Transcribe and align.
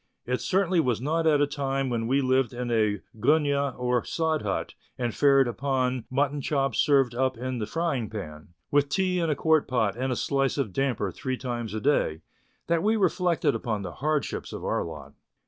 It 0.25 0.41
certainly 0.41 0.79
was 0.79 0.99
not 0.99 1.27
at 1.27 1.37
the 1.41 1.45
time 1.45 1.91
when 1.91 2.07
we 2.07 2.21
lived 2.21 2.53
in 2.53 2.71
a 2.71 3.01
gunyah 3.19 3.75
or 3.77 4.03
sod 4.03 4.41
hut, 4.41 4.73
and 4.97 5.13
fared 5.13 5.47
upon 5.47 6.05
mutton 6.09 6.41
chops 6.41 6.79
served 6.79 7.13
up 7.13 7.37
in 7.37 7.59
the 7.59 7.67
fryingpan, 7.67 8.47
with 8.71 8.89
tea 8.89 9.19
in 9.19 9.29
a 9.29 9.35
quart 9.35 9.67
pot 9.67 9.95
and 9.95 10.11
a 10.11 10.15
slice 10.15 10.57
of 10.57 10.73
damper 10.73 11.11
three 11.11 11.37
times 11.37 11.75
a 11.75 11.79
day, 11.79 12.21
that 12.65 12.81
we 12.81 12.95
reflected 12.95 13.53
upon 13.53 13.83
the 13.83 13.91
hardships 14.01 14.51
of 14.51 14.65
our 14.65 14.83
lot. 14.83 15.13